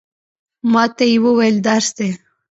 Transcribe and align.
ما 0.71 0.83
ته 0.95 1.03
یې 1.11 1.17
وویل، 1.25 1.55
درس 1.67 1.89
دی. 1.97 2.09